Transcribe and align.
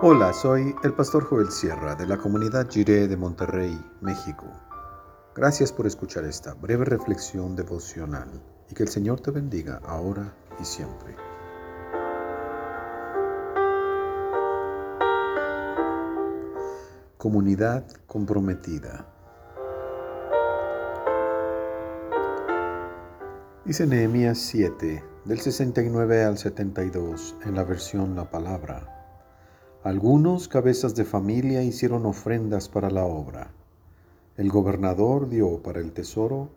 Hola, 0.00 0.32
soy 0.32 0.76
el 0.84 0.92
pastor 0.92 1.24
Joel 1.24 1.50
Sierra 1.50 1.96
de 1.96 2.06
la 2.06 2.18
comunidad 2.18 2.70
Jiré 2.70 3.08
de 3.08 3.16
Monterrey, 3.16 3.76
México. 4.00 4.46
Gracias 5.34 5.72
por 5.72 5.88
escuchar 5.88 6.22
esta 6.22 6.54
breve 6.54 6.84
reflexión 6.84 7.56
devocional 7.56 8.28
y 8.70 8.74
que 8.74 8.84
el 8.84 8.88
Señor 8.90 9.18
te 9.18 9.32
bendiga 9.32 9.80
ahora 9.84 10.32
y 10.60 10.64
siempre. 10.64 11.16
Comunidad 17.16 17.84
comprometida. 18.06 19.04
Dice 23.64 23.84
Nehemías 23.84 24.38
7, 24.38 25.02
del 25.24 25.40
69 25.40 26.22
al 26.22 26.38
72, 26.38 27.34
en 27.44 27.56
la 27.56 27.64
versión 27.64 28.14
La 28.14 28.30
Palabra. 28.30 28.97
Algunos 29.88 30.48
cabezas 30.48 30.94
de 30.94 31.06
familia 31.06 31.62
hicieron 31.62 32.04
ofrendas 32.04 32.68
para 32.68 32.90
la 32.90 33.06
obra. 33.06 33.52
El 34.36 34.50
gobernador 34.50 35.30
dio 35.30 35.62
para 35.62 35.80
el 35.80 35.92
tesoro 35.92 36.50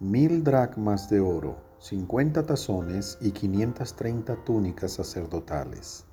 mil 0.00 0.44
dracmas 0.44 1.08
de 1.08 1.18
oro, 1.18 1.56
cincuenta 1.78 2.44
tazones 2.44 3.16
y 3.22 3.30
quinientas 3.30 3.96
treinta 3.96 4.36
túnicas 4.44 4.92
sacerdotales. 4.92 6.04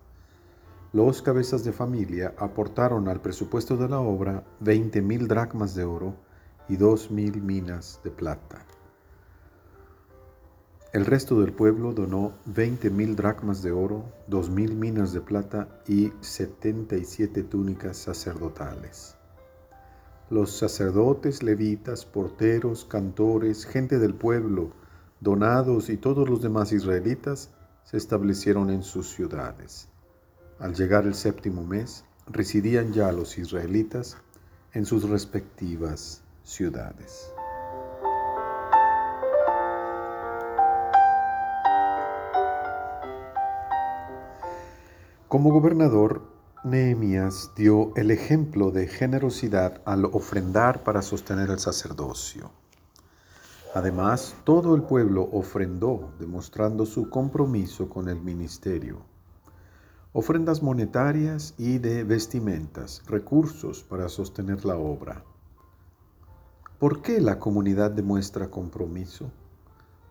Los 0.94 1.22
cabezas 1.22 1.66
de 1.66 1.74
familia 1.74 2.34
aportaron 2.38 3.10
al 3.10 3.22
presupuesto 3.22 3.76
de 3.76 3.90
la 3.90 4.00
obra 4.00 4.46
veinte 4.62 5.02
mil 5.02 5.28
dracmas 5.28 5.76
de 5.76 5.84
oro 5.84 6.16
y 6.70 6.78
dos 6.78 7.12
mil 7.12 7.42
minas 7.42 8.00
de 8.02 8.12
plata. 8.12 8.66
El 10.94 11.06
resto 11.06 11.40
del 11.40 11.54
pueblo 11.54 11.94
donó 11.94 12.34
20 12.48 12.90
mil 12.90 13.16
dracmas 13.16 13.62
de 13.62 13.72
oro, 13.72 14.04
2 14.28 14.50
mil 14.50 14.76
minas 14.76 15.14
de 15.14 15.22
plata 15.22 15.70
y 15.88 16.12
77 16.20 17.44
túnicas 17.44 17.96
sacerdotales. 17.96 19.16
Los 20.30 20.52
sacerdotes, 20.52 21.44
levitas, 21.44 22.04
porteros, 22.04 22.84
cantores, 22.84 23.66
gente 23.66 24.00
del 24.00 24.16
pueblo, 24.16 24.74
donados 25.22 25.90
y 25.90 25.96
todos 25.96 26.28
los 26.28 26.42
demás 26.42 26.74
israelitas 26.74 27.52
se 27.86 27.96
establecieron 27.96 28.70
en 28.70 28.84
sus 28.84 29.08
ciudades. 29.08 29.88
Al 30.60 30.76
llegar 30.76 31.06
el 31.06 31.16
séptimo 31.16 31.66
mes, 31.66 32.04
residían 32.28 32.92
ya 32.92 33.14
los 33.14 33.38
israelitas 33.38 34.18
en 34.74 34.86
sus 34.86 35.08
respectivas 35.08 36.22
ciudades. 36.44 37.32
Como 45.32 45.50
gobernador, 45.54 46.24
Nehemías 46.66 47.52
dio 47.56 47.96
el 47.96 48.12
ejemplo 48.12 48.70
de 48.70 48.88
generosidad 48.88 49.82
al 49.86 50.04
ofrendar 50.04 50.84
para 50.84 51.02
sostener 51.02 51.50
el 51.50 51.60
sacerdocio. 51.60 52.52
Además, 53.74 54.36
todo 54.44 54.76
el 54.76 54.84
pueblo 54.84 55.30
ofrendó, 55.32 56.12
demostrando 56.20 56.86
su 56.86 57.10
compromiso 57.10 57.88
con 57.88 58.10
el 58.10 58.20
ministerio. 58.20 59.06
Ofrendas 60.12 60.62
monetarias 60.62 61.54
y 61.58 61.78
de 61.78 62.04
vestimentas, 62.04 63.02
recursos 63.08 63.84
para 63.84 64.10
sostener 64.10 64.66
la 64.66 64.76
obra. 64.76 65.24
¿Por 66.78 67.02
qué 67.02 67.22
la 67.22 67.40
comunidad 67.40 67.92
demuestra 67.92 68.52
compromiso? 68.52 69.32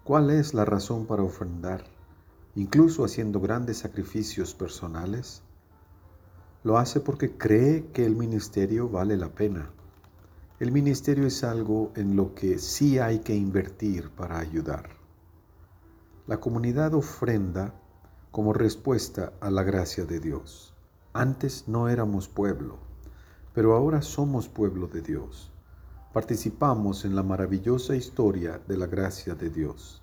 ¿Cuál 0.02 0.30
es 0.30 0.54
la 0.54 0.64
razón 0.64 1.04
para 1.04 1.22
ofrendar? 1.22 1.99
Incluso 2.54 3.04
haciendo 3.04 3.40
grandes 3.40 3.78
sacrificios 3.78 4.54
personales, 4.54 5.42
lo 6.62 6.78
hace 6.78 7.00
porque 7.00 7.36
cree 7.36 7.86
que 7.92 8.04
el 8.04 8.16
ministerio 8.16 8.88
vale 8.88 9.16
la 9.16 9.30
pena. 9.30 9.70
El 10.58 10.72
ministerio 10.72 11.26
es 11.26 11.42
algo 11.42 11.90
en 11.96 12.16
lo 12.16 12.34
que 12.34 12.58
sí 12.58 12.98
hay 12.98 13.20
que 13.20 13.34
invertir 13.34 14.10
para 14.10 14.38
ayudar. 14.38 14.90
La 16.26 16.38
comunidad 16.38 16.92
ofrenda 16.94 17.74
como 18.30 18.52
respuesta 18.52 19.32
a 19.40 19.50
la 19.50 19.62
gracia 19.62 20.04
de 20.04 20.20
Dios. 20.20 20.74
Antes 21.12 21.66
no 21.66 21.88
éramos 21.88 22.28
pueblo, 22.28 22.78
pero 23.54 23.74
ahora 23.74 24.02
somos 24.02 24.48
pueblo 24.48 24.86
de 24.86 25.00
Dios. 25.02 25.50
Participamos 26.12 27.04
en 27.04 27.16
la 27.16 27.22
maravillosa 27.22 27.96
historia 27.96 28.60
de 28.68 28.76
la 28.76 28.86
gracia 28.86 29.34
de 29.34 29.48
Dios. 29.48 30.02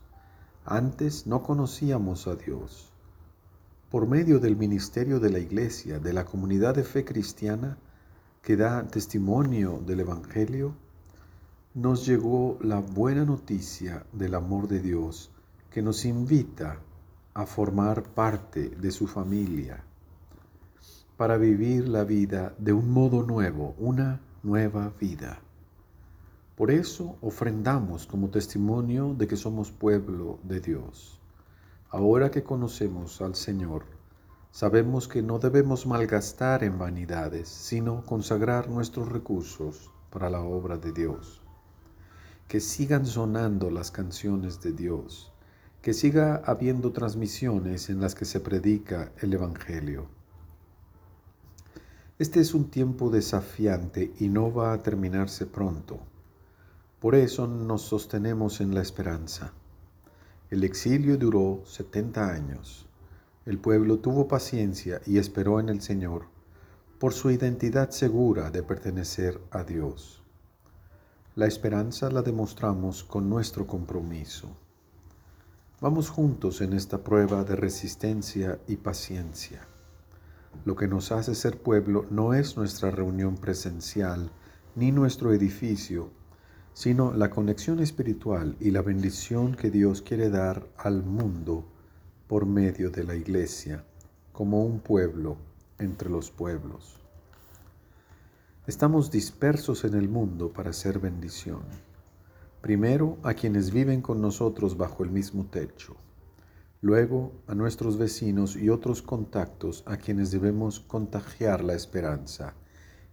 Antes 0.70 1.26
no 1.28 1.44
conocíamos 1.44 2.28
a 2.28 2.36
Dios. 2.36 2.92
Por 3.90 4.06
medio 4.06 4.38
del 4.40 4.58
ministerio 4.58 5.22
de 5.22 5.30
la 5.30 5.40
Iglesia, 5.40 5.98
de 5.98 6.12
la 6.12 6.26
comunidad 6.26 6.76
de 6.76 6.84
fe 6.84 7.06
cristiana 7.06 7.78
que 8.42 8.58
da 8.58 8.86
testimonio 8.86 9.82
del 9.86 10.02
Evangelio, 10.02 10.76
nos 11.74 12.06
llegó 12.06 12.58
la 12.60 12.82
buena 12.82 13.24
noticia 13.24 14.06
del 14.12 14.36
amor 14.36 14.68
de 14.68 14.82
Dios 14.82 15.32
que 15.72 15.82
nos 15.82 16.04
invita 16.04 16.82
a 17.34 17.46
formar 17.46 18.04
parte 18.04 18.68
de 18.68 18.92
su 18.92 19.08
familia 19.08 19.86
para 21.16 21.38
vivir 21.38 21.88
la 21.88 22.04
vida 22.04 22.54
de 22.58 22.74
un 22.74 22.92
modo 22.92 23.24
nuevo, 23.24 23.74
una 23.80 24.20
nueva 24.44 24.92
vida. 25.00 25.40
Por 26.58 26.72
eso 26.72 27.18
ofrendamos 27.22 28.08
como 28.08 28.32
testimonio 28.32 29.14
de 29.14 29.28
que 29.28 29.36
somos 29.36 29.70
pueblo 29.70 30.40
de 30.42 30.60
Dios. 30.60 31.22
Ahora 31.92 32.32
que 32.32 32.42
conocemos 32.42 33.22
al 33.22 33.36
Señor, 33.36 33.84
sabemos 34.50 35.08
que 35.08 35.22
no 35.22 35.38
debemos 35.38 35.86
malgastar 35.86 36.64
en 36.64 36.80
vanidades, 36.80 37.48
sino 37.48 38.04
consagrar 38.04 38.72
nuestros 38.72 39.08
recursos 39.08 39.92
para 40.10 40.32
la 40.32 40.42
obra 40.42 40.80
de 40.80 40.94
Dios. 40.94 41.44
Que 42.48 42.60
sigan 42.60 43.06
sonando 43.06 43.70
las 43.70 43.92
canciones 43.92 44.60
de 44.60 44.72
Dios, 44.72 45.32
que 45.84 45.94
siga 45.94 46.42
habiendo 46.44 46.92
transmisiones 46.92 47.92
en 47.92 48.02
las 48.02 48.16
que 48.16 48.26
se 48.26 48.40
predica 48.40 49.12
el 49.22 49.32
Evangelio. 49.32 50.08
Este 52.18 52.40
es 52.40 52.56
un 52.56 52.72
tiempo 52.72 53.12
desafiante 53.12 54.12
y 54.20 54.28
no 54.28 54.52
va 54.52 54.74
a 54.74 54.82
terminarse 54.82 55.46
pronto. 55.46 56.00
Por 57.00 57.14
eso 57.14 57.46
nos 57.46 57.84
sostenemos 57.84 58.60
en 58.60 58.74
la 58.74 58.82
esperanza. 58.82 59.54
El 60.50 60.64
exilio 60.64 61.16
duró 61.16 61.62
setenta 61.64 62.34
años. 62.34 62.88
El 63.46 63.60
pueblo 63.60 64.00
tuvo 64.00 64.28
paciencia 64.28 65.00
y 65.06 65.20
esperó 65.20 65.60
en 65.60 65.70
el 65.70 65.82
Señor 65.82 66.26
por 66.98 67.14
su 67.14 67.30
identidad 67.30 67.92
segura 67.92 68.50
de 68.50 68.64
pertenecer 68.64 69.40
a 69.52 69.64
Dios. 69.64 70.24
La 71.36 71.46
esperanza 71.46 72.10
la 72.10 72.24
demostramos 72.24 73.04
con 73.04 73.30
nuestro 73.30 73.68
compromiso. 73.68 74.58
Vamos 75.80 76.10
juntos 76.10 76.62
en 76.62 76.74
esta 76.74 77.04
prueba 77.04 77.44
de 77.44 77.56
resistencia 77.56 78.60
y 78.68 78.78
paciencia. 78.78 79.68
Lo 80.66 80.76
que 80.76 80.88
nos 80.88 81.12
hace 81.12 81.36
ser 81.36 81.62
pueblo 81.62 82.08
no 82.10 82.34
es 82.34 82.58
nuestra 82.58 82.90
reunión 82.90 83.36
presencial 83.36 84.32
ni 84.76 84.92
nuestro 84.92 85.32
edificio 85.32 86.17
sino 86.78 87.12
la 87.12 87.32
conexión 87.32 87.80
espiritual 87.80 88.56
y 88.60 88.70
la 88.70 88.84
bendición 88.84 89.56
que 89.56 89.72
Dios 89.72 90.04
quiere 90.04 90.30
dar 90.30 90.64
al 90.78 91.02
mundo 91.02 91.66
por 92.28 92.46
medio 92.46 92.92
de 92.92 93.04
la 93.04 93.16
iglesia, 93.16 93.84
como 94.32 94.64
un 94.64 94.80
pueblo 94.80 95.38
entre 95.80 96.08
los 96.08 96.30
pueblos. 96.30 97.00
Estamos 98.68 99.10
dispersos 99.10 99.86
en 99.86 99.96
el 99.96 100.08
mundo 100.08 100.54
para 100.54 100.70
hacer 100.70 101.00
bendición. 101.00 101.64
Primero 102.62 103.18
a 103.24 103.34
quienes 103.34 103.72
viven 103.72 104.04
con 104.04 104.22
nosotros 104.22 104.78
bajo 104.78 105.04
el 105.04 105.10
mismo 105.10 105.48
techo. 105.48 105.96
Luego 106.82 107.32
a 107.48 107.56
nuestros 107.56 107.98
vecinos 107.98 108.56
y 108.56 108.70
otros 108.70 109.02
contactos 109.02 109.82
a 109.88 109.98
quienes 109.98 110.30
debemos 110.30 110.80
contagiar 110.80 111.64
la 111.64 111.74
esperanza, 111.74 112.54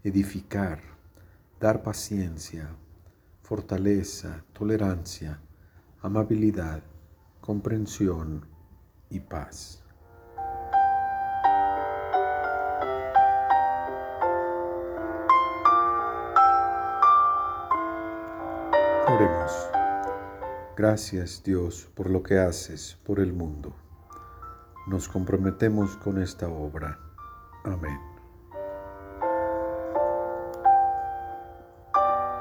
edificar, 0.03 0.83
dar 1.59 1.83
paciencia, 1.83 2.69
fortaleza, 3.45 4.43
tolerancia, 4.55 5.39
amabilidad, 6.01 6.83
comprensión 7.43 8.47
y 9.11 9.21
paz. 9.21 9.83
Oremos. 19.07 19.53
Gracias 20.75 21.43
Dios 21.45 21.87
por 21.95 22.09
lo 22.09 22.23
que 22.23 22.39
haces 22.39 22.99
por 23.05 23.21
el 23.21 23.35
mundo. 23.35 23.75
Nos 24.87 25.07
comprometemos 25.07 25.99
con 25.99 26.21
esta 26.21 26.49
obra. 26.49 26.99
Amén. 27.63 28.14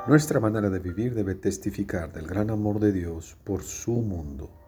Nuestra 0.06 0.42
manera 0.42 0.70
de 0.70 0.80
vivir 0.80 1.16
debe 1.16 1.34
testificar 1.34 2.12
del 2.12 2.28
gran 2.28 2.50
amor 2.50 2.82
de 2.82 2.92
Dios 2.92 3.38
por 3.46 3.64
su 3.64 3.94
mundo. 3.94 4.62